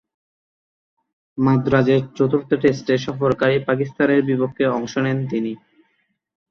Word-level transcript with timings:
মাদ্রাজের 1.37 2.01
চতুর্থ 2.17 2.49
টেস্টে 2.61 2.95
সফরকারী 3.05 3.57
পাকিস্তানের 3.67 4.21
বিপক্ষে 4.29 4.63
অংশ 4.77 4.93
নেন 4.97 5.19
তিনি। 5.27 5.51